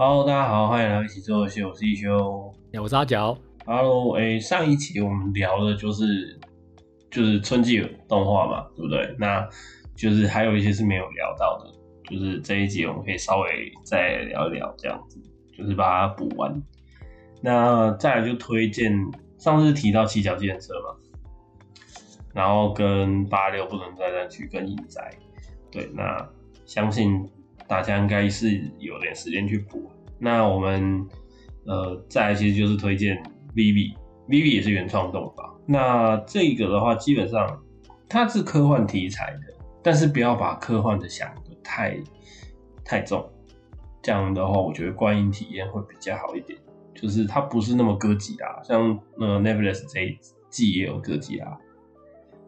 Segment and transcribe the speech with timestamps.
[0.00, 3.36] Hello，大家好，欢迎来到一起做游戏，我是一休，我是阿角。
[3.66, 6.38] Hello，哎、欸，上一期我们聊的就是
[7.10, 9.12] 就是春季动画嘛，对不对？
[9.18, 9.44] 那
[9.96, 11.72] 就是还有一些是没有聊到的，
[12.08, 15.20] 就是这一集我们可以稍微再聊一聊，这样子
[15.52, 16.62] 就是把它补完。
[17.42, 18.92] 那再来就推荐，
[19.36, 20.94] 上次提到七角建设嘛，
[22.32, 25.10] 然后跟八六不能再战区跟影宅，
[25.72, 26.24] 对，那
[26.66, 27.28] 相信
[27.68, 29.90] 大家应该是有点时间去补。
[30.18, 31.06] 那我们
[31.66, 33.22] 呃再来其实就是推荐
[33.54, 35.54] Vivy，Vivy 也是原创动画。
[35.66, 37.62] 那这个的话基本上
[38.08, 41.98] 它是科幻题材的，但是不要把科幻的想的太
[42.84, 43.30] 太重，
[44.02, 46.58] 这样的话我觉得观影体验会比较好一点。
[46.94, 50.18] 就是它不是那么哥吉拉，像呃 Netflix 这一
[50.50, 51.56] 季也有哥吉拉，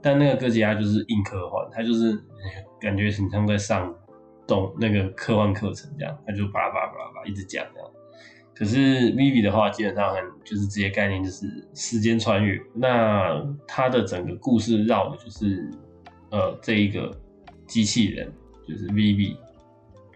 [0.03, 2.21] 但那个哥吉拉就是硬科幻，它就是
[2.81, 3.95] 感觉很像在上
[4.51, 7.91] 动那个科幻课程这样，他就巴拉巴拉巴拉巴一直讲这样。
[8.55, 15.71] 可是 Vivi 的话，基本上很就是直接概念就是时间穿越，那它的整个故事绕的就是
[16.31, 17.11] 呃这一个
[17.67, 18.31] 机器人
[18.69, 19.37] 就是 Vivi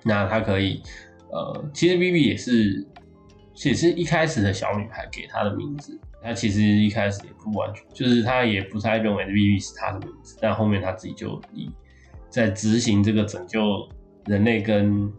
[0.03, 0.83] 那它可以
[1.31, 2.85] 呃其实 Vivi 也是。
[3.57, 11.71] 其实是一开始的小女孩给她的名字，她其实一开始也不完全，就是她也不太认为 Vivi 是她的名字，但后面她自己就以
[12.29, 13.89] 在执行这个拯救
[14.27, 15.12] 人类跟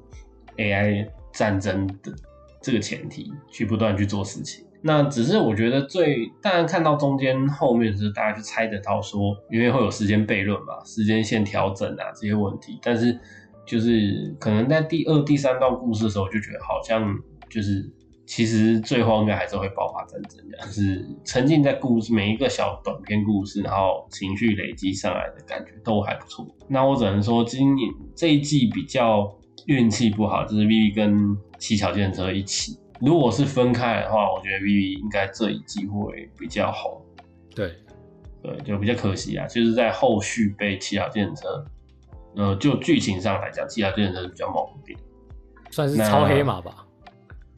[0.57, 2.13] AI 战争的
[2.61, 4.65] 这个前提去不断去做事情。
[4.81, 13.19] 那只是我觉得最，当然看到中间后面的时候，大家就猜得到说，因为会有时间悖论嘛，时间线调整啊这些问题，但是
[13.65, 17.17] 就是可能在第二、第三段故事的时候，就觉得好像
[17.49, 17.89] 就是。
[18.25, 26.45] 其实最后应该还是会爆发战争的，就是沉浸在故事每一个小短篇故事，然后情绪累积上来的感觉都还不错。
[26.67, 29.31] 那我只能说，今年这一季比较
[29.67, 32.79] 运气不好，就是 Vivi 跟七巧电车一起。
[32.99, 37.01] 如果是分开的话，我觉得 Vivi 应该这一季会比较好。
[37.53, 37.75] 对，
[38.41, 41.65] 对，就比较可惜啊，就是在后续被七巧电车，
[42.35, 44.99] 呃，就剧情上来讲，七巧电车是比较猛一点，
[45.69, 46.84] 算是超黑马吧。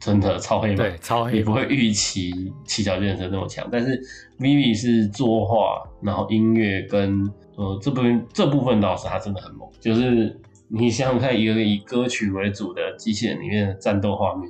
[0.00, 4.00] 真的超黑马，对，超黑马，你不会预期七巧健身那么强，但是
[4.38, 14.48] Vivy 是作画，然后音乐跟呃这部分这部分倒是他真的很猛，就是你想想看，一个以歌曲为主的机器人里面的战斗画面，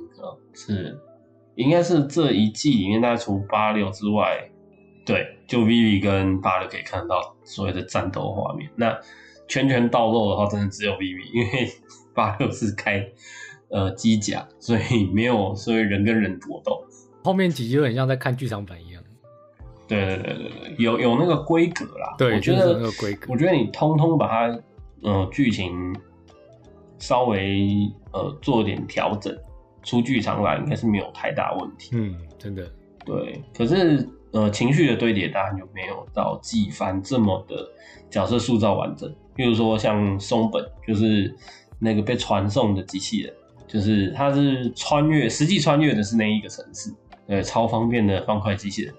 [0.53, 0.97] 是
[1.55, 4.49] 应该是这一季里面，大概除八六之外，
[5.05, 8.69] 对，就 Vivy 跟八六可以看到所谓的战斗画面。
[8.75, 8.95] 那
[9.47, 11.67] 拳拳到肉的话，真的只有 Vivy，因为
[12.13, 13.03] 八六是开。
[13.71, 16.83] 呃，机甲，所以没有，所以人跟人搏斗。
[17.23, 19.03] 后面几集有点像在看剧场版一样。
[19.87, 22.15] 对对对对对，有有那个规格啦。
[22.17, 23.27] 对，我觉得那个规格。
[23.29, 24.59] 我觉得你通通把它，
[25.01, 25.95] 呃，剧情
[26.99, 29.35] 稍微呃做点调整，
[29.83, 31.89] 出剧场来应该是没有太大问题。
[31.93, 32.71] 嗯，真的。
[33.05, 37.67] 对，可是呃，情绪的堆叠当然就没有到季番这么的
[38.11, 39.11] 角色塑造完整。
[39.35, 41.35] 比如说像松本，就是
[41.79, 43.33] 那个被传送的机器人。
[43.71, 46.91] 就是它是穿越，实际穿越的是那一个城市，
[47.27, 48.93] 对，超方便的方块机器人。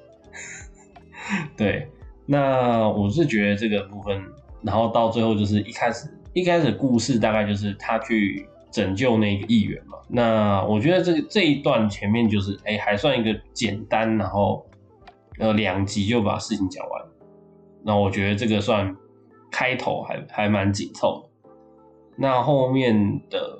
[1.58, 1.88] 对，
[2.24, 4.22] 那我是觉得这个部分，
[4.62, 9.98] 然后到最后就是一开始，一开始故事大概就是他去拯救那个议员嘛。
[10.08, 14.64] 那我觉得这个这一段前面就是，哎、还算一个简单，然后
[15.40, 17.04] 呃两集就把事情讲完。
[17.82, 18.96] 那我觉得这个算
[19.50, 21.50] 开头还还蛮紧凑的。
[22.16, 23.58] 那后面的。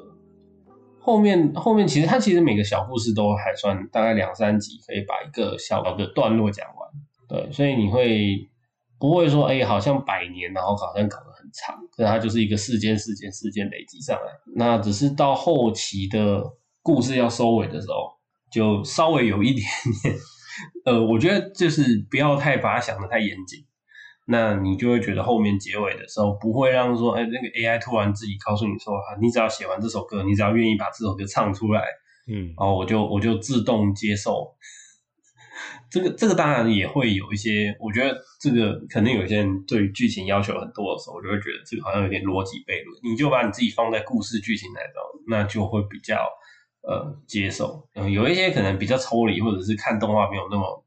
[1.01, 6.89] 后面后面其实它其实每个小故事都还算大概两三集可以把一个小的段落讲完，
[7.29, 8.49] 对，所以你会
[8.99, 16.45] 不会说哎、好像百年然后好像搞得很长，可是它就是一个事件事件事件累积上来，那只是到后期的
[16.83, 18.13] 故事要收尾的时候，
[18.53, 19.67] 就稍微有一点
[20.03, 20.15] 点，
[20.85, 23.65] 呃，我觉得就是不要太把它想得太严谨。
[24.27, 31.83] 那你就会觉得后面结尾的时候不会让说，哎、欸，那个 AI 突然自己告诉你说，啊，你只要写完这首歌，你只要愿意把这首歌唱出来，
[32.29, 34.55] 嗯，然后我就我就自动接受。
[35.91, 43.01] 这个这个当然也会有一些，我觉得这个肯定有些人对剧情要求很多的时候，我就会觉得这个好像有点逻辑悖论。
[43.03, 46.25] 你就把你自己放在故事剧情来找，那就会比较
[46.83, 47.89] 呃接受。
[47.95, 50.85] 嗯，有一些可能比较抽离，或者是看动画没有那么。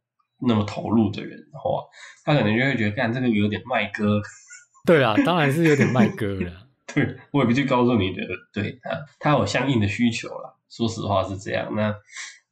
[0.47, 1.83] 那么投入的人的话，
[2.23, 4.21] 他可能就会觉得，干这个有点卖歌。
[4.85, 6.51] 对啊，当然是有点卖歌了。
[6.93, 8.21] 对，我也不去告诉你的，
[8.53, 10.53] 对他，他有相应的需求啦。
[10.69, 11.73] 说实话是这样。
[11.75, 11.95] 那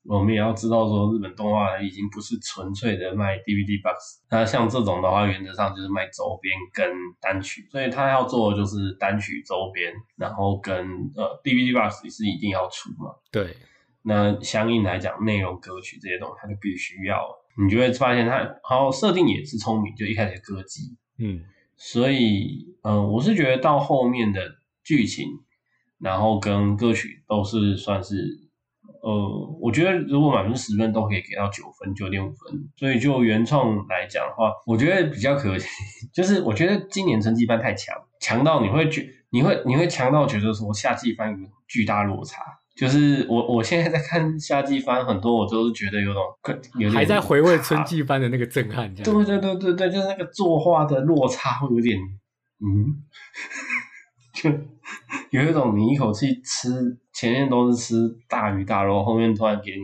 [0.03, 4.23] 我们也要知道，说日本动画已经不是纯粹的卖 DVD box。
[4.31, 6.89] 那像这种的话，原则上就是卖周边跟
[7.19, 10.75] 单曲，所以他要做的就是单曲周边，然后跟
[11.15, 13.13] 呃 DVD box 也是一定要出嘛。
[13.31, 13.55] 对。
[14.03, 17.21] 那相应来讲，内容、歌曲这些东西，它就必须要，
[17.63, 21.41] 你就会发现他，然后设定也是聪明，就一开始歌姬，嗯，
[21.77, 24.41] 所以，嗯、呃，我是觉得到后面的
[24.83, 25.27] 剧情，
[25.99, 28.49] 然后跟歌曲都是算是。
[29.03, 35.67] 呃，我觉得如果满分十分都可以给到九分、九点五分，所以就原创来讲的话，我觉得比较可惜，
[36.13, 42.43] 就是我觉得今年春季班太强，强到你会觉，你会你会强到觉得说夏季番有巨大落差。
[42.75, 46.23] 就是我我现在在看夏季番，很多我都是觉得有种
[46.75, 48.93] 有点还在回味春季番的那个震撼。
[48.95, 51.97] 对对对对对，就是那个作画的落差会有点，
[52.59, 53.03] 嗯。
[54.33, 54.49] 就
[55.29, 56.69] 有一种你一口气吃，
[57.13, 57.95] 前面都是吃
[58.29, 59.83] 大鱼大肉，后面突然给你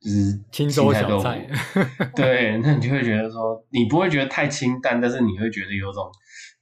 [0.00, 1.46] 就是清粥小菜，
[2.14, 6.04] 对，那你就会觉得说，你不会觉得太清淡，但是你会觉得有种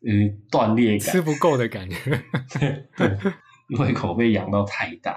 [0.01, 0.11] 呃
[0.51, 1.97] 断裂感，吃不够的感觉，
[2.59, 3.17] 对 对，
[3.69, 5.17] 因为口被养到太大，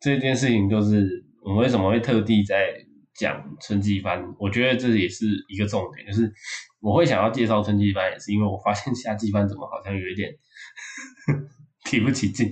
[0.00, 2.72] 这件事情就是我们为什么会特地在
[3.14, 6.32] 讲春季番，我觉得这也是一个重点，就是
[6.80, 10.30] 我会想要介绍春季番，也是因为我发现夏季番怎么好像有一点。
[11.84, 12.48] 提不起劲，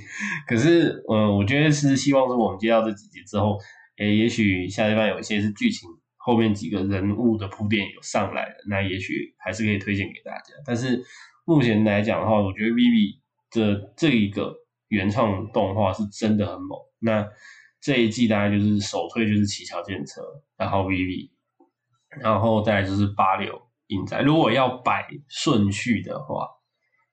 [0.47, 3.57] 可是，呃，我觉得是希望说，我们接到这几集之后，
[3.97, 10.53] 诶、也许下一半有一些是剧情后面几个人物的铺垫有上来了，那也许还是可以推荐给大家。
[10.67, 11.01] 但是
[11.47, 13.21] 目前来讲的话，我觉得 Vivy
[13.53, 14.53] 的这一个
[14.91, 16.79] 原创动画是真的很猛。
[17.01, 17.27] 那
[17.81, 20.23] 这一季大概就是首推就是奇桥建车，
[20.57, 21.33] 然后 V V
[22.21, 24.21] 然后再来就是八柳英哉。
[24.21, 26.47] 如果要摆顺序的话。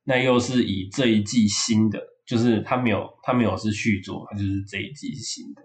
[0.09, 5.61] 那又是以这一季新的，就是他没有他没有是续作，他就是这一季新的。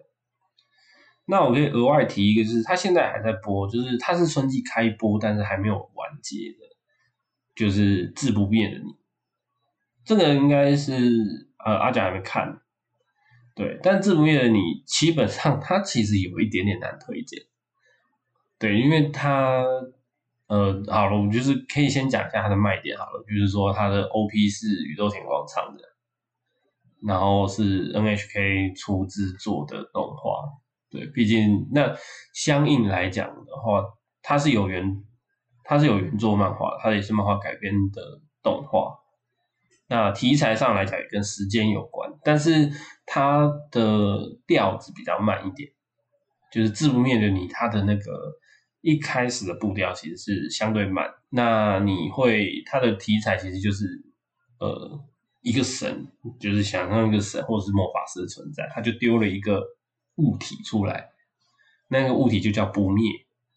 [1.26, 6.66] 那我可以额外提一个，就是他现在还在播，就是他是春季开播，但是还没有完结的，
[7.54, 8.96] 就是志不灭的你。
[10.04, 12.60] 这个应该是呃阿甲还没看，
[13.54, 17.42] 对，但志不灭的你基本上他其实有一点点难推荐，
[18.58, 19.64] 对，因为他。
[20.48, 25.82] 呃，好了，我们就是可以先讲一下它的卖点好了，就是说它的 OP 是宇宙田光唱的，
[27.06, 30.44] 然后是 NHK 出制作的动画，
[30.90, 31.96] 对，毕竟那
[32.34, 33.82] 相应来讲的话，
[34.20, 35.02] 它是有原，
[35.64, 38.94] 它是有原作漫画，它也是漫画改编的动画，
[39.92, 42.70] 那题材上来讲也跟时间有关，但是
[43.04, 45.70] 它的调子比较慢一点，
[46.50, 48.02] 就是志不灭的你，它的那个。
[48.84, 53.86] 一开始的步调其实是相对慢，那你会它的题材其实就是
[54.58, 55.00] 呃
[55.40, 56.08] 一个神，
[56.40, 59.62] 就是想象一个神或者是魔法师的存在，他就丢了一个
[60.16, 61.10] 物体出来，
[61.86, 63.08] 那个物体就叫不灭，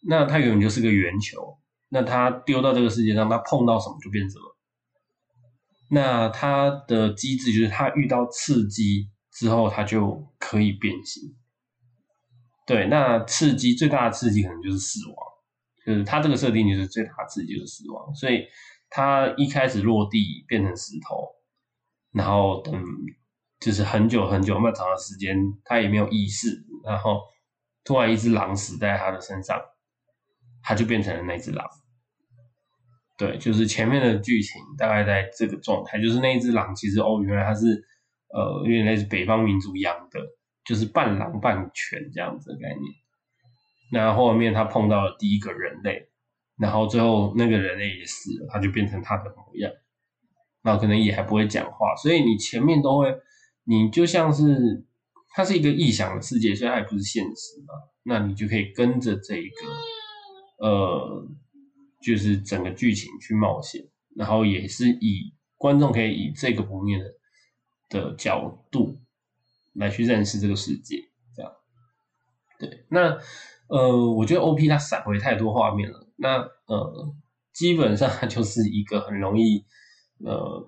[0.08, 1.58] 那它原本就是个圆球，
[1.90, 4.55] 那它丢到这个世界上，它碰到什么就变什么，
[5.90, 11.36] 那它的机制就是它遇到刺激之后，它就可以变形。
[12.66, 15.16] 对，那刺激最大的刺激可能就是死亡，
[15.86, 18.46] 就是它这个设定就是最大的刺激就是死亡，所以
[18.90, 21.28] 它一开始落地变成石头，
[22.12, 22.84] 然后等
[23.60, 27.22] 就是很久很久漫长的时间，它也没有意识，然后
[27.84, 29.62] 突然一只狼死在它的身上，
[30.64, 31.70] 它就变成了那只狼。
[33.18, 37.84] 对，就是前面的剧情大概在这个状态，就是那只狼其实哦，原来它是
[38.34, 40.20] 呃，有点类似北方民族养的。
[40.68, 42.82] 就是半狼半犬这样子的概念，
[43.92, 46.10] 那后面他碰到了第一个人类，
[46.58, 49.72] 然后最后那个人类也死了，他就变成他的模样，
[50.64, 53.16] 那可能也还不会讲话，所以你前面都会，
[53.64, 54.84] 你就像是
[55.36, 61.15] 它是一个臆想的世界，虽然还不是现实嘛，那你就可以跟着这一个，呃，
[62.06, 63.82] 就是整个剧情去冒险，
[64.16, 67.06] 然后也是以观众可以以这个不灭的
[67.90, 69.02] 的角度。
[69.78, 71.04] 来去认识这个世界，
[71.36, 71.52] 这样，
[72.58, 73.20] 对，那
[73.68, 77.14] 呃，我觉得 OP 它闪回太多画面了，那呃，
[77.52, 79.66] 基本上它就是一个很容易
[80.24, 80.66] 呃，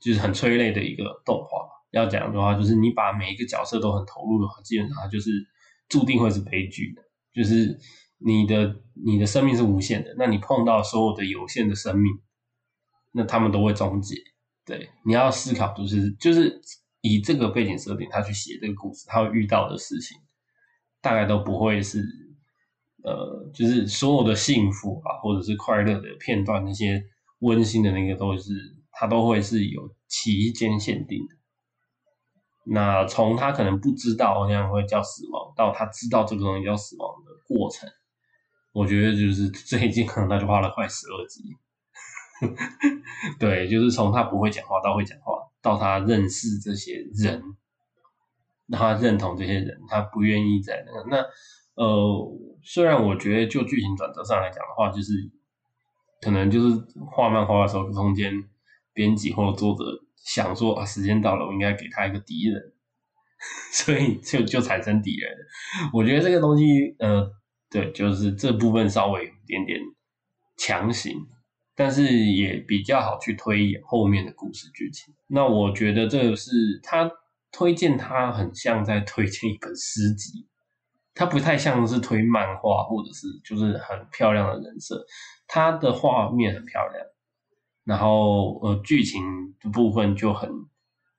[0.00, 1.68] 就是很催泪的一个动画。
[1.90, 5.30] 要讲的话，就是你把每一个角色都很投入的话，基本上就是
[5.90, 7.02] 注定会是悲剧的。
[7.34, 7.78] 就是
[8.18, 12.12] 你的你的生命是无限的，那你碰到所有的有限的生命，
[13.12, 14.16] 那他们都会终结。
[14.64, 16.60] 对，你要思考就是就是。
[17.02, 20.18] 以这个背景设定，他去写这个故事，他会遇到的事情，
[21.00, 22.02] 大概都不会是，
[23.04, 27.00] 呃，就是所有的幸福啊，或者是快乐的片段，那些
[27.40, 28.50] 温馨的那个，都是
[28.90, 31.34] 他都会是有期间限定的。
[32.64, 37.88] 那从他可能不知道那样会叫死亡，到他知道这个东西叫死亡的过程，
[38.76, 41.56] 我觉得就是 最近可能他就花了快十二集。
[43.38, 45.32] 对，就是从他不会讲话到会讲话。
[45.62, 47.42] 到他认识这些人，
[48.70, 51.16] 他认同这些人，他不愿意在那个那
[51.82, 55.12] 呃，虽然我觉得就剧情转折上来讲的话，就是
[56.20, 56.76] 可能就是
[57.10, 58.32] 画漫画的时候中间
[58.92, 59.84] 编辑或者作者
[60.22, 62.74] 想说啊，时间到了，我应该给他一个敌人，
[63.72, 65.34] 所以就就产生敌人。
[65.92, 67.28] 我觉得这个东西，呃，
[67.76, 69.78] 对，就是这部分稍微有点点
[70.56, 71.26] 强行。
[71.78, 75.14] 但是也比较好去推演后面的故事剧情。
[75.26, 77.12] 那我觉得这是他
[77.52, 80.48] 推荐，他很像在推荐一本诗集，
[81.12, 85.04] 他不太像是推漫画或者是就是很漂亮的人设。
[85.46, 87.04] 他的画面很漂亮，
[87.84, 89.22] 然后呃剧情
[89.60, 90.50] 的部分就很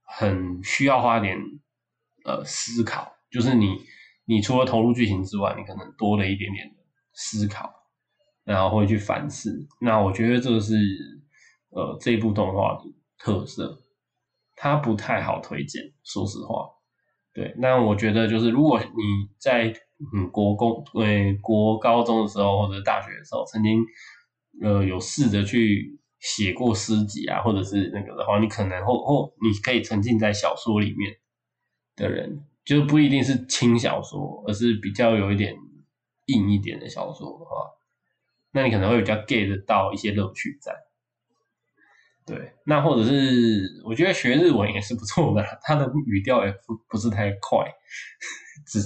[0.02, 1.38] 很需要花点
[2.26, 3.68] 呃思考，就是你
[4.28, 6.76] 你除了投入剧情之外，你可能多了一点点
[7.14, 7.74] 思考。
[8.44, 10.74] 然后会去反思，那我觉得这个是
[11.70, 12.84] 呃这部动画的
[13.18, 13.84] 特色，
[14.56, 16.70] 它不太好推荐，说实话。
[17.34, 19.68] 对，那我觉得就是如果你在
[20.14, 23.84] 嗯国公呃国高中的时候或者大学的时候，曾经
[24.62, 31.18] 呃有试着去写过诗集啊，或者是那个的话，你可能或或你可以沉浸在小说里面
[31.98, 35.56] 的人，就不一定是轻小说，而是比较有一点
[36.26, 37.72] 硬一点的小说的话。
[38.52, 40.74] 那你可能会比较 get 到一些乐趣在，
[42.26, 47.72] 对，那或者是我觉得学日文也是不错的，它的语调也不不是太快，
[48.66, 48.80] 只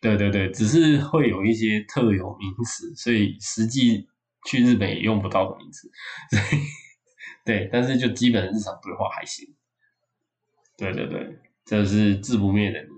[0.00, 4.08] 对对对，只是会有一些特有名词，所以实际
[4.46, 5.88] 去日本也用不到的名词，
[6.30, 6.40] 对
[7.44, 9.54] 对，但是就基本日常对话还行，
[10.76, 12.91] 对对对，这是自不灭的。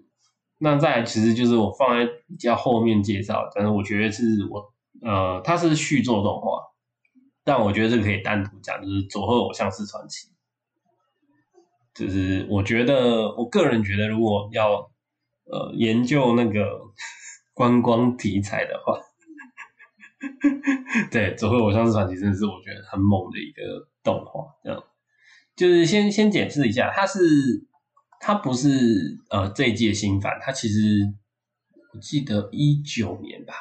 [0.65, 4.73] 那再来其实就是我放在比较后面介绍，但是我觉得是我。
[5.03, 6.63] 呃，它是续作动画，
[7.45, 10.29] 但我觉得这个可以单独讲，就是《佐贺偶像式传奇》。
[11.95, 14.91] 就是我觉得，我个人觉得，如果要
[15.45, 16.81] 呃研究那个
[17.53, 18.99] 观光题材的话，
[21.11, 24.47] 对，《佐贺偶像式传奇》真的是我觉得很猛的一个动画。
[24.63, 24.83] 这样，
[25.55, 27.21] 就是先先解释一下，它是
[28.27, 31.13] 它不是呃这一届新番，它其实
[31.93, 33.53] 我记得一九年吧。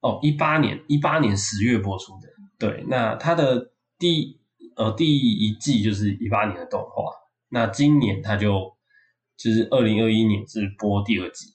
[0.00, 2.28] 哦，一八年，一八年十月播出的。
[2.58, 4.40] 对，那它的第
[4.74, 7.12] 呃第一季就是一八年的动画，
[7.50, 8.74] 那今年它就
[9.36, 11.54] 就是二零二一年是播第二季，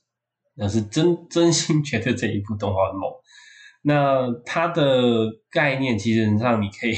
[0.54, 3.12] 那是真真心觉得这一部动画很猛。
[3.82, 6.94] 那它的概念其实上你可以，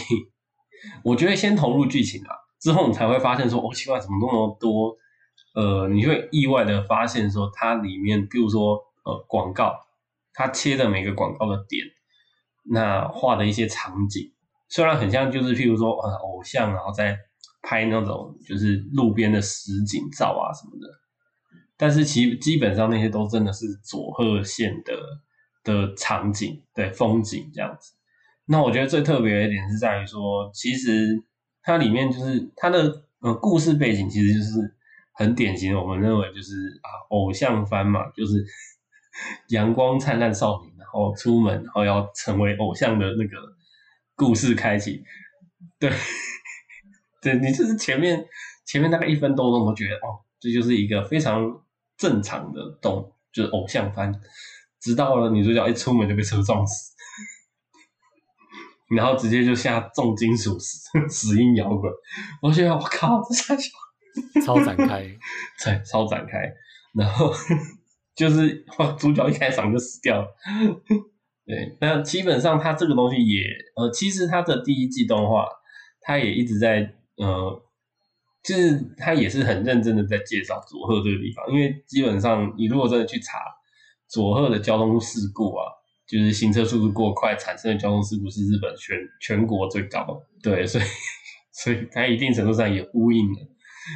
[1.05, 4.97] 我觉得先投入剧情啊，之后你才会发现说，哦，奇怪，怎么那么多？
[5.53, 9.79] 呃，你会意外的发现说，它里面，比如说呃广告。
[10.35, 11.85] 它切的每个广告的点，
[12.63, 14.33] 那画的一些场景，
[14.67, 17.15] 虽然很像，就是譬如说呃偶像，然后在
[17.61, 20.87] 拍那种就是路边的实景照啊什么的，
[21.77, 24.97] 但是其基本上那些都真的是佐贺县的
[25.63, 27.93] 的场景，对，风景这样子。
[28.47, 31.23] 那我觉得最特别的一点是在于说，其实
[31.61, 34.75] 它里面就是它的呃故事背景，其实就是
[35.13, 38.45] 很典型，我们认为就是啊偶像番嘛，就是。
[39.49, 43.37] 阳光灿烂少女，然后出门，然后要成为偶像的那个
[44.15, 45.03] 故事开启。
[45.77, 45.91] 对，
[47.21, 48.25] 对你就是前面
[48.65, 51.61] 前面大概一分多钟，我觉得哦，这就是一个非常
[51.95, 54.19] 正常的动，就是偶像番。
[54.81, 56.95] 直到了女主角一出门就被车撞死，
[58.89, 61.93] 然后直接就下重金属 死死硬摇滚。
[62.41, 63.69] 我觉得我靠，这下去
[64.45, 65.01] 超展开，
[65.63, 66.53] 对，超展开，
[66.93, 67.33] 然后。
[68.15, 68.63] 就是
[68.99, 70.27] 主角一开场就死掉了，
[71.47, 73.41] 对，那基本上他这个东西也，
[73.75, 75.47] 呃，其实他的第一季动画，
[75.99, 77.63] 他也一直在，呃，
[78.43, 83.39] 就是他也是很认真的在介绍佐贺这个地方，因为基本上你如果真的去查
[84.07, 85.65] 佐贺的交通事故啊，
[86.07, 90.83] 就是行车速度过快产生的交通事故是日本全全国最高，对，所以
[91.51, 93.39] 所以他一定程度上也呼应了，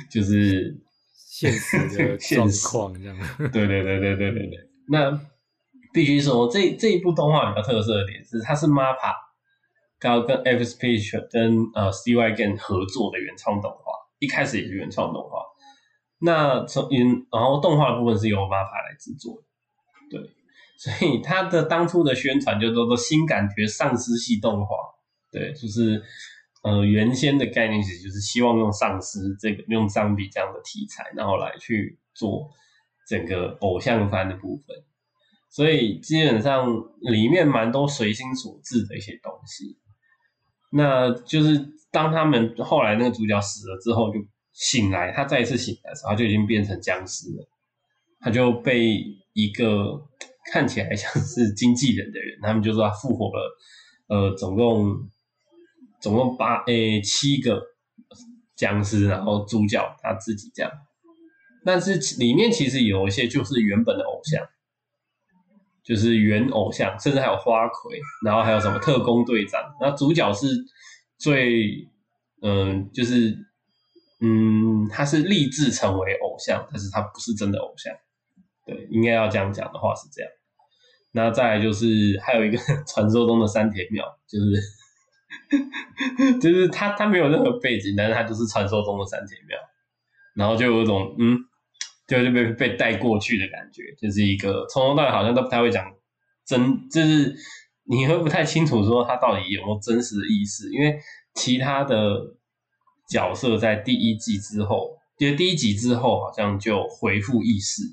[0.09, 0.81] 就是。
[1.29, 3.15] 现实的 状况这样，
[3.53, 4.57] 对对对对对对对。
[4.89, 5.11] 那
[5.93, 9.13] 必须说，这这一部动画比较特色的点是，它是 MAPPA
[9.99, 15.43] 刚刚跟 FX 跟呃 CY Games 合作的原创动画，一开始也是原创动画。
[16.17, 19.43] 那从因然后动画的部分是由 MAPPA 来制作，
[20.09, 20.19] 对，
[20.79, 24.75] 所以它的当初的宣传就叫做新感觉丧尸系动画，
[25.31, 26.01] 对，就是。
[26.67, 32.49] 呃，原先的概念其实就是希望用丧尸这个用丧尸这样的题材，然后来去做
[33.07, 34.75] 整个偶像番的部分，
[35.49, 36.67] 所以基本上
[36.99, 39.77] 里面蛮多随心所至的一些东西。
[40.69, 44.19] 那就是当他们后来那个主角死了之后，就
[44.51, 47.47] 醒来，他再一次醒来的时候，他就已经变成僵尸了。
[48.19, 50.01] 他就被一个
[50.51, 53.57] 看起来像是经纪人的人，他们就说他复活了，
[54.09, 55.09] 呃，总共
[55.99, 57.61] 总共八诶、七个
[58.55, 60.71] 僵尸，然后主角他自己这样，
[61.65, 64.47] 但是里面其实有一些就是原本的偶像，
[65.83, 70.47] 就是原偶像，甚至还有花魁，然后还有什么特工队长，然后主角是
[71.17, 71.87] 最
[72.41, 73.35] 嗯、就是
[74.21, 77.93] 嗯，他是立志成为偶像，但是他不是真的偶像。
[78.65, 80.31] 对，应该要这样讲的话是这样。
[81.11, 84.45] 那再就是还有一个传说中的山田庙，就是
[86.41, 89.57] 就是他他没有任何背景，但是他就是传说中的山田庙，
[90.35, 91.37] 然后就有一种嗯，
[92.07, 95.85] 就就被被带过去的感觉，就是一个从头到尾好像都不太会讲
[96.45, 97.35] 真，就是
[97.83, 100.99] 你会不太清楚说他到底有没有真实的意思，因为
[101.33, 102.35] 其他的
[103.09, 107.83] 角色在第一季之后，就第一集之后好像就恢复意识。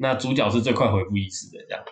[0.00, 1.84] 那主角是最快恢复意识的这样，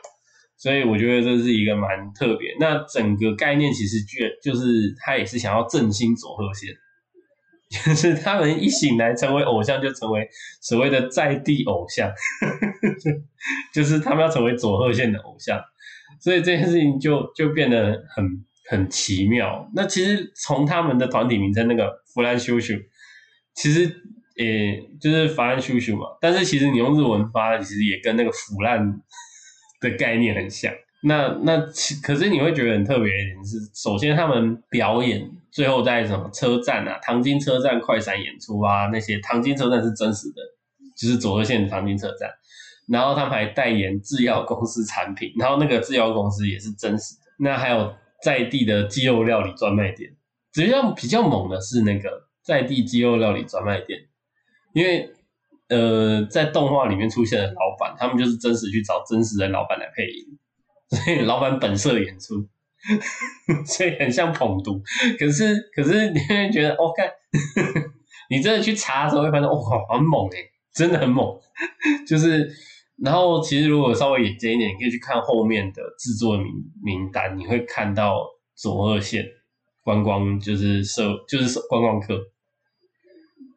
[0.57, 2.55] 所以我觉得这是一个蛮特别。
[2.59, 6.75] 那整个概念其实就就是他也是想要振兴佐贺县，
[7.85, 10.29] 就是他们一醒来成为偶像，就成为
[10.61, 12.11] 所谓的在地偶像，
[13.75, 15.61] 就是他们要成为佐贺县的偶像，
[16.21, 19.71] 所以这件事情就就变得很很奇妙。
[19.75, 22.75] 那其实从他们的团体名称那个弗兰修修，
[23.55, 24.03] 其实。
[24.39, 28.79] 诶、就是法兰修修嘛，但是其实你用日文发，其实也跟那个腐烂
[29.81, 30.73] 的概念很像。
[31.03, 31.59] 那那
[32.03, 40.43] 可是你会觉得很特别一点是，首先他们表演最后在什么车站啊，唐津车站快闪演出啊，那些唐津车站是真实的，
[40.99, 42.31] 就是佐贺县的唐津车站。
[42.89, 47.21] 然后他们还代言制药公司产品，然后那个制药公司也是真实的。
[47.39, 50.11] 那还有在地的鸡肉料理专卖店，
[50.53, 54.01] 比较比较猛的是那个在地鸡肉料理专卖店。
[54.73, 55.11] 因为，
[55.69, 60.39] 呃，在动画里面出现的老板，他们就是真实去找真实的老板来配音，
[60.89, 62.47] 所以老板本色演出，
[63.67, 64.81] 所以很像捧读。
[65.19, 67.11] 可是，可是你会觉得，哦，看，
[68.31, 69.57] 你真的去查的时候会发现，哦，
[69.93, 71.37] 很猛诶，真的很猛。
[72.07, 72.49] 就是，
[73.03, 76.47] 然后其实如果稍微眼尖一点，你可以去看后面的制作名
[76.83, 78.25] 名单，你会看到
[78.55, 79.25] 佐贺县
[79.83, 82.21] 观光就是社就是观光客。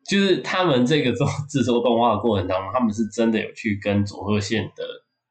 [0.09, 4.83] 就是他们这个做 制作动画的过程当中，他们是真的有去跟佐贺县的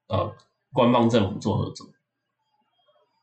[0.09, 0.33] 呃
[0.73, 1.87] 官方政府做合作。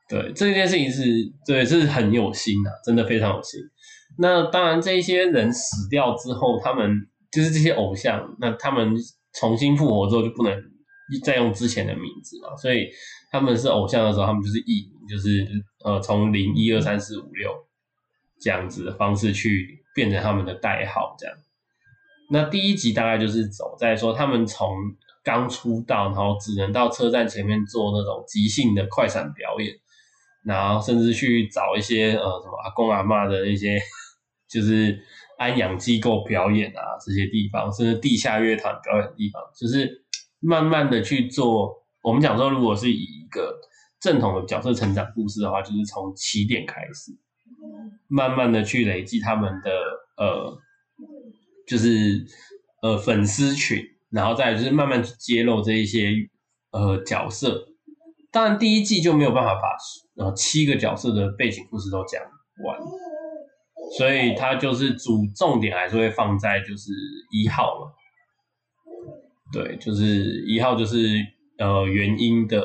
[0.08, 1.02] 对，这件事情是
[1.48, 3.60] 对，这是很有心的，真的非常有心。
[4.20, 8.96] 那当然，这些人死掉之后，他们就是这些偶像，那他们
[9.34, 10.64] 重新复活之后就不能
[11.24, 12.56] 再用之前的名字了。
[12.56, 12.88] 所以
[13.32, 15.48] 他们是偶像的时候，他们就是艺名，就是
[15.84, 17.52] 呃从零一二三四五六
[18.40, 21.36] 这样子的方式去变成他们的代号，这样。
[22.30, 24.70] 那第一集大概就是走在说他们从
[25.24, 29.74] 刚出道，然后只能到车站前面做那种即兴的快闪表演，
[30.44, 33.80] 然后甚至去找一些呃什么阿公阿嬷的一些
[34.48, 35.00] 就是
[35.38, 40.06] 安养机构表演啊，这些地方，甚至地下乐团表演的地方，就是
[40.40, 41.84] 慢慢的去做。
[42.02, 43.52] 我们讲说，如果是以一个
[44.00, 47.12] 正统的角色成长故事的话，就是从起点开始，
[48.08, 49.72] 慢慢的去累积他们的
[50.18, 50.58] 呃。
[51.68, 52.24] 就是
[52.84, 56.12] 呃粉丝群，然后再就是慢慢去揭露这一些
[56.70, 57.70] 呃角色。
[58.32, 62.22] 当然第一季就没有办法把呃七个角色的背景故事都讲
[62.64, 62.80] 完，
[63.98, 66.92] 所以它就是主重点还是会放在就是
[67.32, 67.92] 一号嘛。
[69.52, 71.00] 对，就是一号就是
[71.58, 72.64] 呃原因的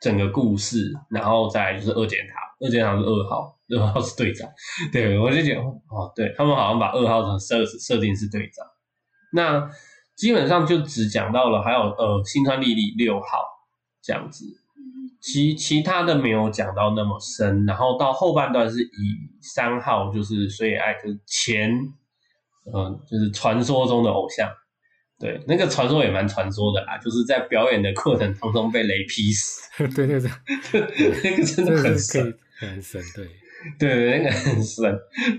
[0.00, 3.56] 整个故事，然后再就是二阶堂，二阶堂是二号。
[3.76, 4.48] 二号是队长，
[4.92, 8.66] 对，我就觉得哦，对，他们好像把二号的设设定是队长，
[9.32, 9.70] 那
[10.14, 13.38] 基本上就只讲到了，还有呃新川莉莉六号
[14.02, 14.44] 这样子，
[15.20, 18.88] 其其他的没有讲到那么深，然后到后半段是以
[19.40, 21.70] 三号就是所以爱就是前，
[22.66, 24.50] 嗯、呃，就是传说中的偶像，
[25.18, 29.62] 对，那个传说也蛮传说的啦，就是在表演的过程当中被雷劈死，
[29.94, 30.30] 对 对对，
[31.24, 33.41] 那个真的很神，很神，对。
[33.78, 34.84] 对，那个很神，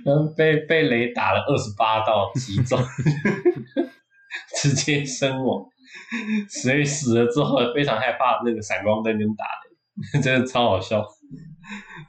[0.06, 2.80] 然后被被雷打了二十八道击中，
[4.62, 5.64] 直接身亡。
[6.48, 9.46] 所以死了之后非常害怕那个闪光灯跟打
[10.14, 11.04] 雷， 真的超好笑。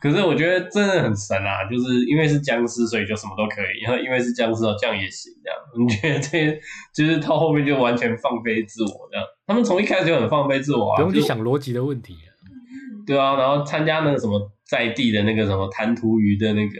[0.00, 3.80] 可是我觉得真的很神啊，就是因为是僵尸，所以就什么都可以。
[3.84, 5.58] 然后因为是僵尸哦，这样也行，这样。
[5.78, 6.60] 你觉得这些
[6.94, 9.24] 就是到后面就完全放飞自我这样？
[9.46, 12.16] 他们从一开始就很放飞自我啊，不用去想逻辑的问题。
[13.06, 16.74] 对啊，然后参加那个什么在地的那个什么弹涂鱼的那个，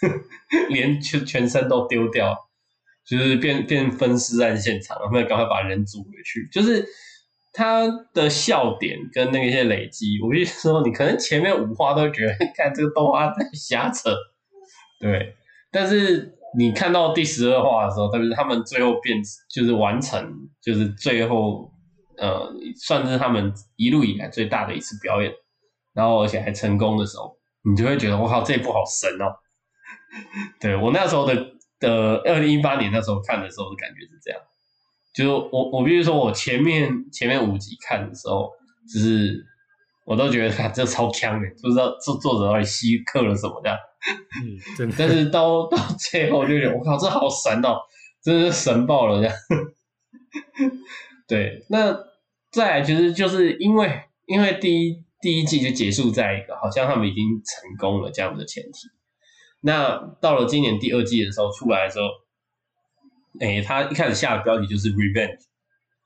[0.70, 2.36] 连全全身都丢掉，
[3.06, 6.48] 就是变变分尸案现场，然后赶快把人组回去。
[6.52, 6.86] 就是
[7.52, 14.10] 他的笑点跟那些累积，我必须说，你可能前面五话都觉得看这个动画在瞎扯，
[15.00, 15.34] 对。
[15.70, 20.32] 但是你看到第十二话的时候，特别是他们最后变，就是完成，
[20.62, 21.70] 就是最后
[22.16, 25.30] 呃，算是他们一路以来最大的一次表演，
[25.96, 29.32] 然后而且还成功的时候，你就会觉得我靠，这一部好神哦。
[30.60, 31.34] 对，我那时候的
[31.80, 34.40] 的二零一八年那时候看的时候的感觉是这样，
[35.14, 38.50] 就是我我比如说我前面前面五集看的时候，
[38.92, 39.44] 就是
[40.04, 43.78] 我都觉得看这超强的，不知道作作者到底吸刻了什么这样。
[44.44, 44.94] 嗯，真的。
[44.98, 47.80] 但是到到最后就觉得我靠，这好神哦，
[48.22, 49.34] 真的是神爆了这样。
[51.26, 51.92] 对，那
[52.52, 58.88] 再来其实就是因为因为第一第一季就结束在一个好像他们已经成功了这样的前提。
[59.60, 62.06] 那到了今年第二季的时候出来的时候，
[63.40, 65.40] 哎、他一开始下的标题就是 revenge，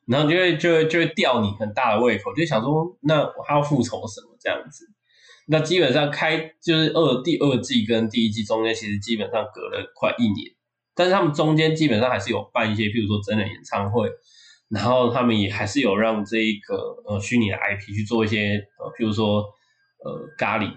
[0.07, 4.87] 然后就会就会就会吊你很大的胃口，就想说那我还要复仇什么这样子。
[5.47, 10.53] 那基本上开就是二第二季跟第一季中间其实基本上隔了快一年，
[10.95, 14.09] 但是他们中间基本上还是有办一些，譬如说真人演唱会，
[14.71, 19.45] 然后他们也还是有让这一个呃虚拟的 IP 去做一些呃譬如说
[20.05, 20.73] 呃咖喱，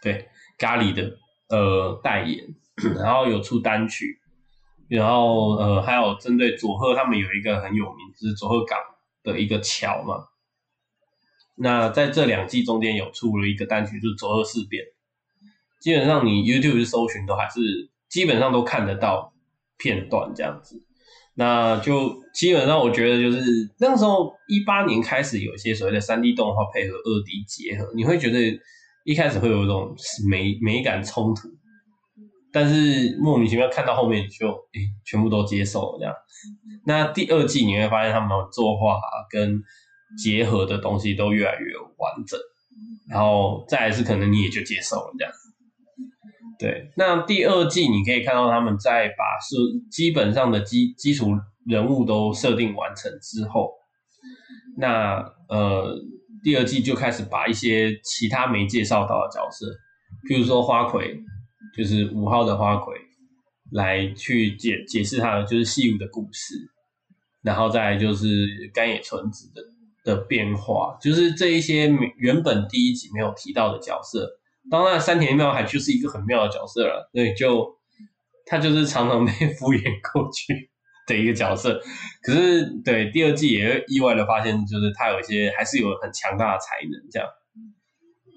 [0.00, 1.18] 对咖喱的。
[1.48, 2.54] 呃，代言，
[2.98, 4.18] 然后有出单曲，
[4.88, 8.78] 然后呃，还有针对佐贺，他们有一个很有名，就是佐贺港
[9.22, 10.28] 的一个桥嘛。
[11.56, 14.82] 那在这两季中间有出了一个单曲，就是佐贺事变。
[15.78, 19.34] 基本上你 YouTube 搜寻都还是基本上都看得到
[19.76, 20.82] 片段这样子。
[21.34, 23.40] 那就基本上我觉得就是
[23.78, 28.60] 那个时候一八年开始有一些所谓的三 D 动画配合二 D 结合，你会觉得。
[29.04, 29.96] 一开始会有一种
[30.30, 31.48] 美美感冲突，
[32.52, 36.14] 但是莫名其妙看到后面你就诶、全部都接受了这样。
[36.86, 39.60] 那第二季你会发现他们作画跟
[40.16, 42.38] 结合的东西都越来越完整，
[43.08, 45.34] 然后再来是可能你也就接受了这样。
[46.62, 49.56] 对，那第二季你可以看到他们在把设
[49.90, 51.32] 基本上的基基础
[51.66, 53.72] 人物都设定完成之后，
[54.78, 55.98] 那呃。
[56.44, 59.64] 第二季就开始把一些其他没介绍到的角色，
[60.28, 61.16] 譬如说花魁，
[61.76, 62.96] 就是五号的花魁，
[63.70, 66.56] 来去解解释他的就是戏物的故事，
[67.44, 68.26] 然后再来就是
[68.74, 69.62] 干野纯子的
[70.04, 74.28] 的变化，就是这一些原本第一集没有提到的角色，
[74.70, 77.78] 当然山田妙海就是一个很妙的角色了，对，就
[78.46, 80.70] 他就是常常被 敷衍过去。
[81.04, 81.80] 的一个角色，
[82.22, 87.28] 可是对第二季也意外的发现，就是他有一些还是有很强大的才能，这样，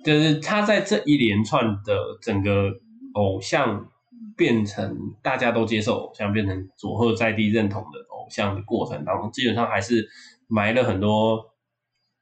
[0.03, 2.71] 就是他在这一连串的整个
[3.13, 3.87] 偶像
[4.35, 10.09] 变成大家都接受偶像，变成佐贺在地认同的偶像的过程当中，基本上还是
[10.47, 11.45] 埋了很多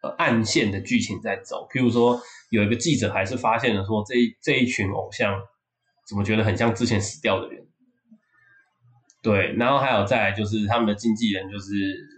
[0.04, 1.68] 呃暗线的剧情在走。
[1.72, 5.42] 譬如说，有一个记者还是发现了说，这这一群偶像
[6.08, 7.66] 怎么觉得很像之前死掉的人。
[9.24, 11.72] 对，然后还有再来就是他们的经纪人就是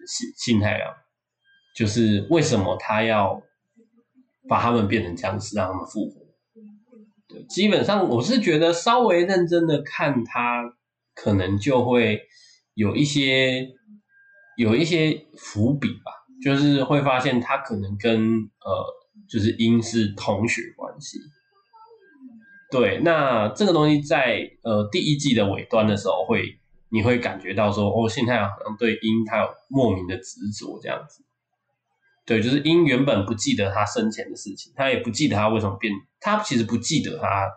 [0.08, 0.92] 信信太郎，
[1.76, 3.44] 就是为什么他要
[4.50, 6.26] 把他们变成僵尸，让他们复活？
[7.28, 10.64] 对，基本上我是觉得稍微认真的看他，
[11.14, 12.24] 可能就会
[12.74, 13.70] 有一些
[14.58, 16.12] 有一些伏笔吧，
[16.46, 18.22] 就是会发现他可能跟
[18.62, 18.86] 呃
[19.28, 21.18] 就是音是同学关系。
[22.70, 26.60] 对，那这个东西在呃第一季的尾端的时候会。
[26.90, 31.26] 你会感觉到说，哦，现太郎好像对音他有莫名的执着这样子。
[32.26, 37.52] 对，就是音原本不记得他生前的事情，他也不记得他为什么变，他其实不记得他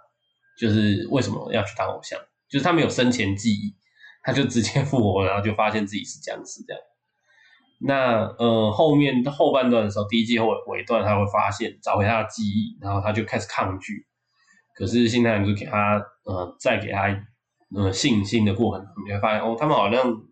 [0.58, 3.76] 就是为什么要去当偶像，就是他没有生前记忆，
[4.24, 6.82] 他就直接复活，然后就发现自己是僵尸这样。
[7.78, 14.06] 那呃后面后半段的时候，第一季后尾段他会发现找回他的记忆，然后他就开始抗拒，
[14.74, 17.08] 可是信太郎就给他呃再给他。
[17.76, 20.22] 呃，信心的过程，你会发现哦，他们好像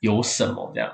[0.00, 0.92] 有什么这样，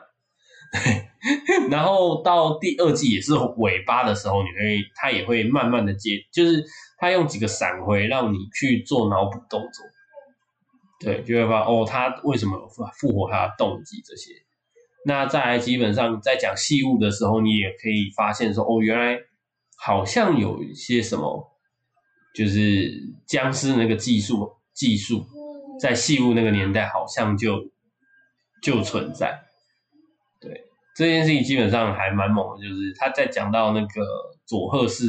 [0.70, 1.08] 对。
[1.72, 6.62] 然后到第二季也是尾巴的时候，你会他也会慢慢的接，就是
[6.98, 9.86] 他用几个闪回让你去做脑补动作，
[11.00, 14.34] 对，就会发哦，他为什么有复活他的动机这些。
[15.08, 19.18] 那再来，基本上在讲细物的时候，你也可以发现说哦，原来
[19.78, 21.50] 好像有一些什么，
[22.34, 22.92] 就是
[23.26, 25.24] 僵尸那个技术技术。
[25.80, 27.70] 在细物那个年代，好像就
[28.60, 29.40] 就存在。
[30.40, 30.64] 对，
[30.96, 34.02] 这件事情基本上还蛮猛的，就是他在讲到那个
[34.44, 35.04] 佐贺事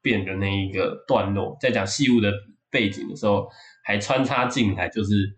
[0.00, 2.32] 变的那一个段落，在讲细物的
[2.70, 3.48] 背景的时候，
[3.82, 5.36] 还穿插进来，就是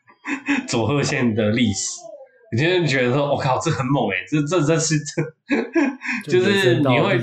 [0.68, 1.90] 佐贺县的历史，
[2.52, 7.18] 你就觉得说，我靠，这很猛哎，这这这是这， 就是你会，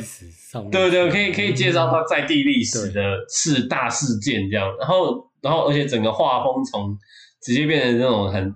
[0.72, 6.98] 对对，可以可以介绍到在地历史的事大事件这样，然后然后而且整个画风从
[7.42, 8.54] 直接变成那种很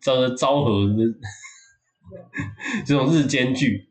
[0.00, 1.04] 昭昭和的
[2.84, 3.88] 这种日间剧，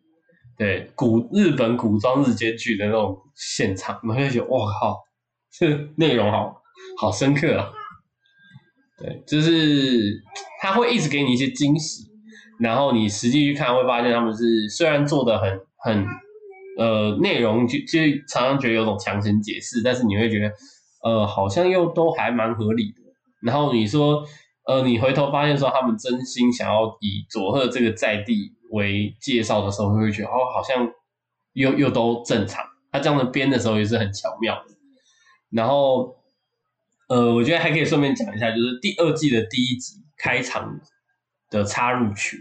[0.57, 4.97] 对古日本古装日间剧的那种现场，然后就觉得哇靠，
[5.51, 6.61] 这内容好
[6.97, 7.71] 好深刻啊。
[8.99, 10.23] 对，就是
[10.59, 12.09] 他会一直给你一些惊喜，
[12.59, 16.05] 然后你实际去看会发现他们是虽然做的很很
[16.77, 20.51] 呃内容就就常常觉得有种强行解释，但是你会觉得
[21.03, 23.01] 呃好像又都还蛮合理的。
[23.41, 24.23] 然后你说
[24.65, 30.89] 呃你回头发现说他们真心想要以佐贺这个在地为介绍的时候，会会觉得哦好像
[31.53, 32.65] 又又都正常。
[32.91, 34.75] 他这样的编的时候也是很巧妙的，
[35.51, 36.15] 然后。
[37.09, 40.77] 呃，我觉得还可以顺便讲一下，就是第二季的第一集开场
[41.49, 42.38] 的插入曲，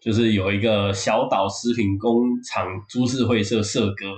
[0.00, 4.16] 就是有一个小岛食品工厂株式会社社歌，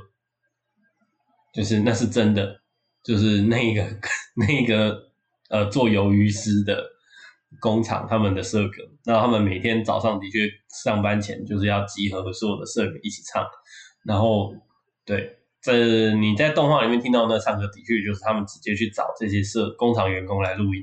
[1.52, 2.60] 就是那是真的，
[3.02, 3.84] 就是那个
[4.36, 5.10] 那个
[5.48, 6.84] 呃做鱿鱼丝的
[7.60, 10.48] 工厂他们的社歌，那他们每天早上的确
[10.84, 13.44] 上班前就是要集合所有的社歌一起唱，
[14.04, 14.54] 然后
[15.04, 15.36] 对。
[15.62, 20.82] 这你在动画里面听到那唱歌，的确就是他们直接去找这些社工厂员工来录音。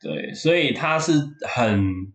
[0.00, 1.12] 对，所以他是
[1.46, 2.12] 很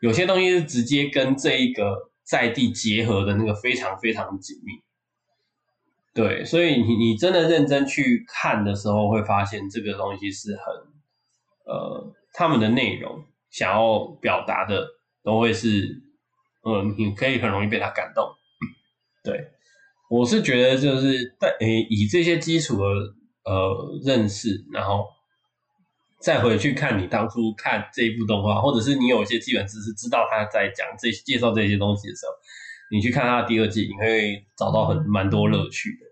[0.00, 4.72] 有些东西是直接跟这一个在地结合的那个非常非常紧密。
[6.14, 10.64] 对，所以你你真的认真去看的时候，会发现这个东西是很
[11.64, 14.86] 呃，他们的内容想要表达的
[15.22, 16.02] 都会是，
[16.62, 18.28] 呃，你可以很容易被他感动。
[19.24, 19.48] 对。
[20.10, 22.84] 我是觉得就是在诶以这些基础的
[23.44, 25.06] 呃认识，然后
[26.22, 32.32] 再回去看你当初看这一部动画，或者是你有一些基本知识，知道他在讲这介绍这些东西的时候，
[32.90, 36.06] 你去看他的第二季，你会找到很蛮多乐趣的。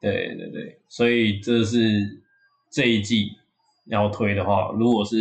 [0.00, 2.22] 对对对，所以这是
[2.70, 3.30] 这一季
[3.86, 5.16] 要推的话，如果是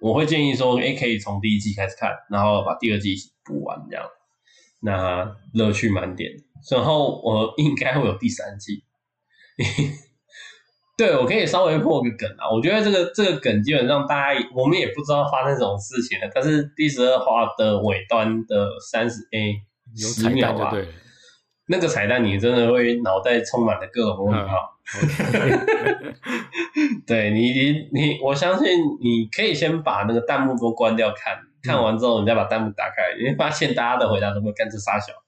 [0.00, 4.06] 我会建议说，诶可以从第一季开始看，然后把第二季补完这样，
[4.80, 6.30] 那乐趣满点。
[6.70, 8.84] 然后我应该会有第三季，
[11.02, 12.48] 对，我可以稍微破个梗啊。
[12.48, 16.30] 我觉得这个这个梗基本上大家我们也不知道发生什么事情了。
[16.32, 19.56] 但是第十二话的尾端的三十 A
[19.96, 20.86] 十秒吧，对，
[21.66, 24.78] 那个彩蛋你真的会脑袋充满了各种问号。
[27.04, 28.68] 对你你你，我相信
[29.02, 35.12] 你可以先把那个弹幕都关掉看，看完之后你再把弹幕打开，你会发现大家的回答都会干这傻小。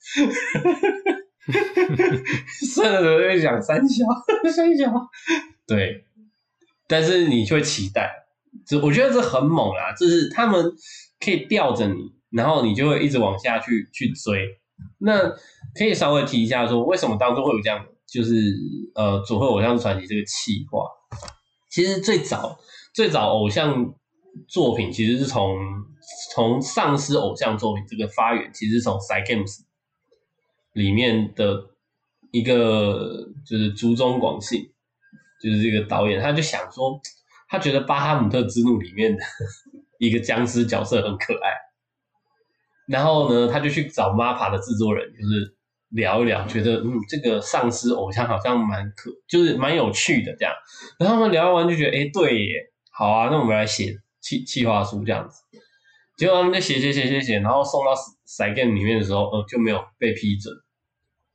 [2.75, 4.05] 算了，我在讲三小，
[4.55, 4.87] 三小，
[5.67, 6.05] 对，
[6.87, 8.27] 但是你却期待，
[8.67, 10.73] 这我觉得这很猛啊，就是他们
[11.21, 14.61] 可以吊着你，然后你就会一直往下去去追。
[14.99, 15.31] 那
[15.75, 18.35] 可以稍微提一下说，为什么当中会有这样，就是
[18.95, 20.87] 呃，组合偶像传奇这个企划，
[21.71, 22.59] 其实最早
[22.93, 23.95] 最早偶像
[24.49, 25.57] 作品其实是从
[26.35, 29.61] 从丧尸偶像作品这个发源，其实是从 Cygames。
[30.73, 31.71] 里面的
[32.33, 34.73] 一个就是竹中广信，
[35.45, 36.99] 就是这个导演，他就想说，
[37.49, 39.23] 他觉得《巴哈姆特之怒》里面的
[40.01, 41.51] 一个僵尸角色很可爱，
[42.89, 45.55] 然后呢，他就去找 MAPPA 的制作人，就是
[45.91, 50.55] 聊一聊，觉得嗯，这个丧尸偶像好像蛮可，就是蛮有趣的这样。
[50.99, 55.43] 然后他们聊完就觉得，哎，对耶，好啊，那我们来写企企划书这样子。
[56.17, 57.93] 结果他们就写写写写写，然后送到
[58.27, 60.55] Cygames 里面的时候，呃，就没有被批准。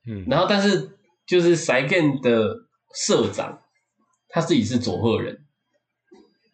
[0.08, 2.56] 嗯，然后但是就是 Cygames 的
[2.96, 3.62] 社长，
[4.30, 5.46] 他自己是佐贺人，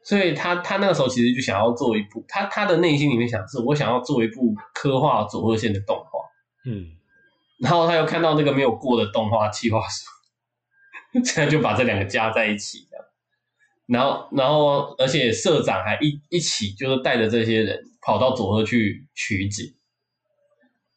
[0.03, 6.19] 所以他他那个时候其实就想要做一部，他他的内心里面想是，我想要做一部刻画佐贺县的动画，
[6.65, 6.95] 嗯，
[7.59, 13.05] 然后他又看到那个没有过的动画企划书， 这样就把这两个加在一起，这样，
[13.87, 19.75] 然后然后而且社长还一一起就是带着这些人跑到佐贺去取景，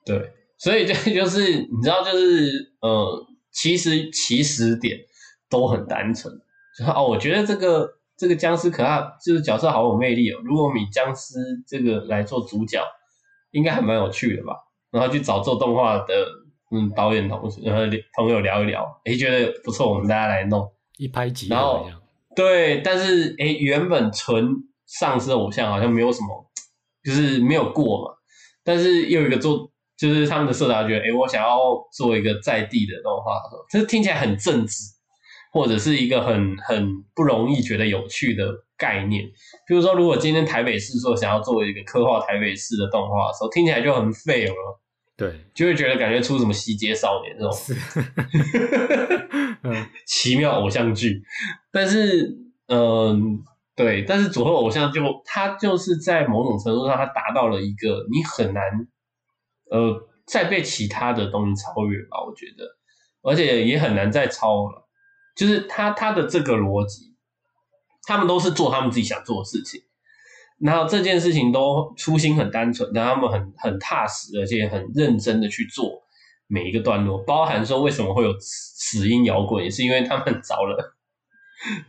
[0.04, 0.32] 对。
[0.60, 4.98] 所以这就是你知道，就是呃，其实起始点
[5.48, 6.47] 都很单纯，就是
[6.86, 10.40] 哦，我觉得这个这个僵尸可爱，就是角色好有魅力哦。
[10.44, 12.82] 如果我们以僵尸这个来做主角，
[13.52, 14.54] 应该还蛮有趣的吧？
[14.90, 16.26] 然后去找做动画的
[16.70, 17.82] 嗯导演同事，然后
[18.16, 21.54] 朋友聊一聊，诶，觉得不错，我们大家来弄一拍即合。
[21.54, 21.88] 然后
[22.36, 24.48] 对，但是诶，原本纯
[24.86, 26.50] 丧尸偶像好像没有什么，
[27.04, 28.14] 就是没有过嘛。
[28.62, 29.70] 但是又有一个做。
[29.98, 31.58] 就是他们的社长觉得，哎、欸，我想要
[31.92, 33.32] 做一个在地的动画，
[33.68, 34.84] 这听起来很正直，
[35.52, 39.24] 或者是一个很很不容易觉得有趣的概念。
[39.66, 44.54] 比如说，如果今天台北市说想要做一个刻画台北市的动画的时候，听起来就很废了。
[45.16, 47.74] 对，就会觉得感觉出什么西街少年这种， 是
[50.06, 51.20] 奇妙偶像剧。
[51.72, 53.18] 但是，嗯、呃，
[53.74, 58.62] 对，但是佐贺偶像就他就是在某种程度上，他达到了一个你很难，
[59.72, 62.64] 呃，再被其他的东西超越吧，我觉得，
[63.22, 64.87] 而且也很难再超了。
[65.38, 67.14] 就是他他的这个逻辑，
[68.08, 69.80] 他们都是做他们自己想做的事情。
[70.60, 76.02] 然后这件事情都初心很单纯，但他们很很踏实，而且很认真的去做
[76.48, 80.96] 每一个段落，包含说为什么会有死因摇滚，也是因为他们找了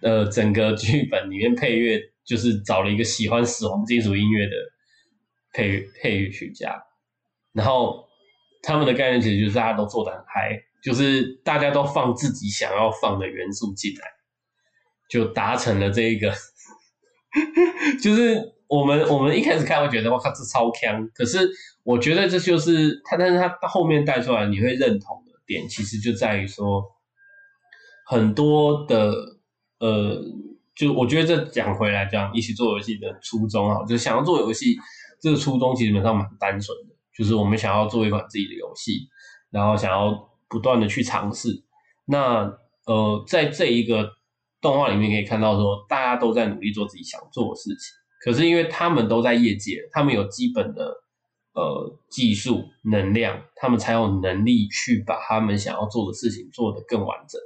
[0.01, 4.51] 呃整个剧本里面配乐，就是找了一个喜欢死亡金属音乐的
[5.51, 6.79] 配配乐曲家，
[7.53, 8.05] 然后
[8.61, 14.07] 他们的概念其实就是大家都做的很嗨，就是大家都放自己想要放的元素进来，
[15.09, 16.33] 就达成了这一个，
[18.01, 18.55] 就是。
[18.69, 21.49] 我们我们一开始看会觉得哇靠，这超强，可是
[21.81, 26.85] 我觉得这就是他，但是他到后面带出来你会认同的点，其实就在于说
[28.05, 29.11] 很多的
[29.79, 30.23] 呃，
[30.75, 34.77] 就我觉得这讲回来讲一起做游戏的初衷啊，就想要做游戏
[35.19, 39.09] 这个初衷其实本上蛮单纯的，就是我们想要做一款自己的游戏，
[39.49, 41.63] 然后想要不断的去尝试。
[42.05, 44.09] 那呃，在这一个
[44.59, 47.95] 动画里面可以看到说，大家都在努力做自己想做的事情。
[48.21, 50.93] 可是因为他们都在业界，他们有基本的
[51.53, 57.39] 呃技术能量，他们才有能力去把他们想要做的事情做得更完整。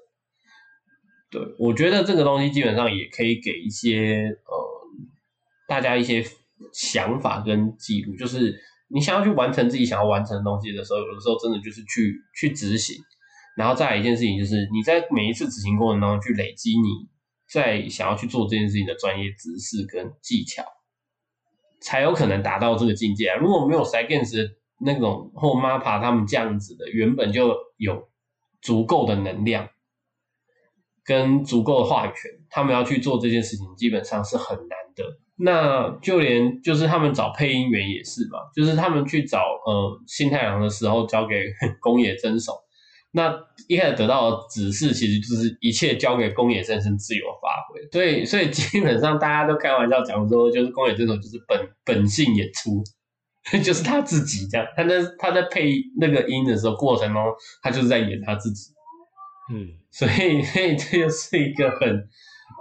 [1.29, 4.55] 对，我觉得这个东西基本上也可以给一些呃
[5.67, 6.25] 大家一些
[6.71, 8.59] 想法跟记录，就是
[8.93, 12.95] 你想要去完成自己想要完成的东西的时候，有的时候真的就是去去执行，
[13.57, 17.11] 然后再来一件事情就是你在每一次执行过程当中去累积你。
[17.45, 20.63] 在想要去做这件事情的专业知识跟技巧，
[21.79, 23.37] 才有可能达到这个境界啊！
[23.37, 28.09] 如果没有 Cygames 那种或 Mapa 他们这样子的，原本就有
[28.59, 29.69] 足够的能量
[31.03, 35.03] 跟足够的话语权，他们要去做这件事情，基本上是很难的。
[35.35, 41.51] 那就连就是他们找配音员也是嘛，就是他们去找呃新太郎的时候，交给
[41.81, 42.53] 宫野真守。
[43.15, 43.31] 那
[43.67, 47.79] 一开始得到的指示，其实就是一切交给宫野真守自由发挥。
[47.91, 52.83] 所以，所以基本上大家都开玩笑讲说，就是宫野真守就是本本性演出，
[53.63, 54.65] 就是他自己这样。
[54.75, 57.23] 他在他在配那个音的时候，过程中
[57.61, 58.71] 他就是在演他自己。
[59.53, 62.09] 嗯，所以，所以这就是一个很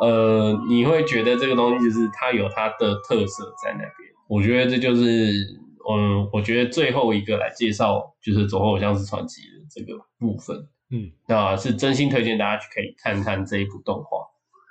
[0.04, 4.10] 呃，你会觉得这个东西就是它有它的特色在那边。
[4.28, 5.62] 我觉得这就是。
[5.84, 10.56] 嗯，我觉得最后一个来介绍就是《佐贺偶像是传奇》的这个部分，
[10.92, 14.18] 嗯，那是真心推荐大家去可以看看这一部动画。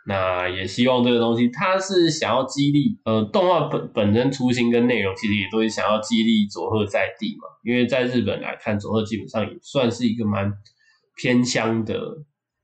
[0.08, 7.50] 那也希望这个东西，它是想要激励，呃，动画本本身初心跟内容其实也都是想要激励佐贺在地嘛。
[7.66, 10.50] 因为在日本来看，佐贺基本上也算是一个蛮
[11.18, 12.00] 偏乡的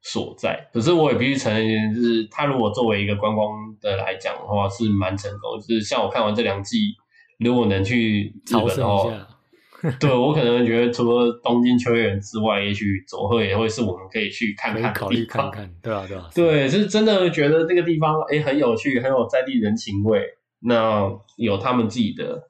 [0.02, 0.70] 所在。
[0.74, 3.50] 可是我也必须承认，就是它如果作为一个观光
[3.82, 5.60] 的来讲的话，是蛮成功。
[5.60, 6.96] 就是像我看完这两季。
[7.40, 9.28] 如果能去日本的话，
[10.00, 15.02] 对，我可能觉得除了东京秋叶原之外，也许佐贺也会是我们可以去看看的地方。
[15.04, 20.24] 考虑看看，对啊，对啊，对，是真的觉得这个地方哎、欸、很有趣，很有在地人情味。
[20.62, 21.08] 那
[21.38, 22.50] 有他们自己的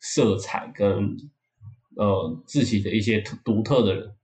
[0.00, 1.14] 色彩跟
[1.98, 4.14] 呃自己的一些独特的人，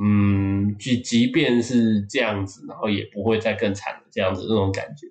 [0.00, 5.06] 嗯，即即便是这样子，然后也不会再更惨的这样子那种感觉。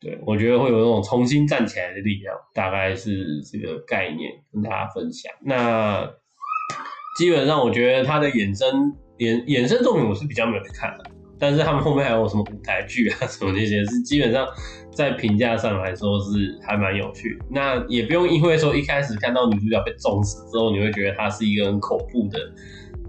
[0.00, 5.32] 对，我觉得会有那种重新站起来的力量，大概是这个概念跟大家分享。
[5.44, 6.08] 那
[7.16, 11.04] 基本上，我觉得他的衍生衍衍生作品我是比较没有看的，
[11.38, 14.46] 但是他们后面还有什么舞台剧啊什么那些，是基本上
[14.92, 17.38] 在评价上来说是还蛮有趣。
[17.48, 22.38] 那也不用因为说一开始看到女主角被撞死之后，你会觉得她是一个很恐怖的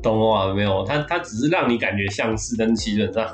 [0.03, 3.27] 动画，没有，他他只是让你感觉像是，但基本上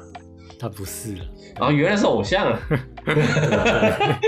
[0.57, 1.25] 他不是了。
[1.57, 2.59] 然后原来是偶像啊。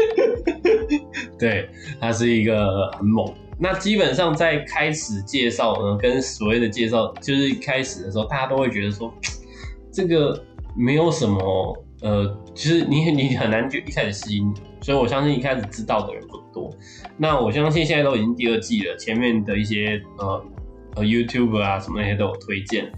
[1.37, 1.69] 对，
[1.99, 3.33] 他是一个很猛。
[3.59, 9.13] 那基本上在开始介绍呢，跟所谓的介绍，就是一开始的时候，大家都会觉得说，
[9.91, 10.43] 这个
[10.75, 14.53] 没有什么，呃，其实你你很难就一开始吸引。
[14.81, 16.73] 所以我相信一开始知道的人不多。
[17.17, 20.43] 那我相信现在都已经第二季了，前面的一些呃
[20.95, 22.91] 呃 YouTuber 啊什么那些都有推荐。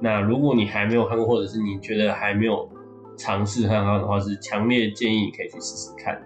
[0.00, 2.68] 那如果你还没有看过，或者是你觉得还没有。
[3.20, 6.16] 尝试看看的话，是强烈建议你可以去试试看。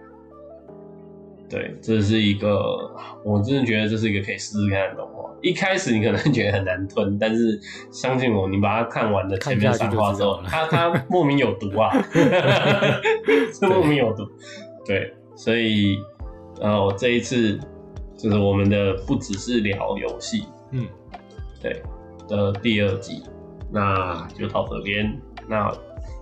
[1.49, 2.95] 对，这是一个，
[3.25, 5.31] 我真的觉得这是一个可以试试看的动画。
[5.41, 7.59] 一开始你可能觉得很难吞，但是
[7.91, 11.91] 相信我，你把它看完的前面三话之后，它它莫名有毒啊，
[13.59, 14.29] 是莫名有毒。
[14.85, 15.97] 对，所以
[16.61, 17.59] 然后这一次
[18.19, 20.87] 就是我们的不只是聊游戏，嗯，
[21.61, 21.83] 对
[22.29, 23.23] 的第二集，
[23.71, 25.19] 那就到这边。
[25.49, 25.73] 那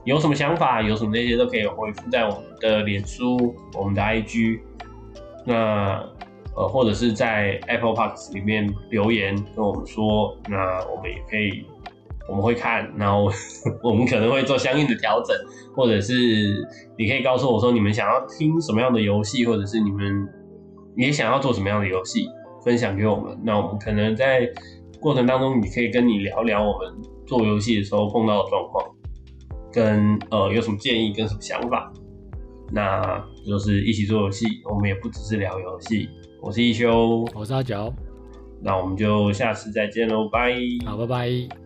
[0.04, 4.60] 有什么想法，有什么那些都可以回复在我们的脸书、我们的 IG。
[5.44, 6.04] 那
[6.56, 11.64] 呃，或者是在 Apple Podcast 里面留言跟我们说，那我们也可以，
[12.28, 13.30] 我们会看，然后
[13.84, 15.36] 我们可能会做相应的调整，
[15.76, 16.12] 或者是
[16.98, 20.28] 你可以告诉我说你们想要听什么样的游戏，或者是你们
[20.96, 22.26] 也想要做什么样的游戏，
[22.64, 23.38] 分享给我们。
[23.42, 24.48] 那我们可能在
[25.00, 26.94] 过程当中，你可以跟你聊聊我们
[27.26, 28.84] 做游戏的时候碰到的状况，
[29.72, 31.92] 跟呃有什么建议跟什么想法。
[32.72, 36.08] 那就是一起做游戏，我们也不只是聊游戏。
[36.40, 37.92] 我是一休，我是阿角，
[38.62, 40.54] 那我们就下次再见喽，拜。
[40.86, 41.59] 好，拜拜。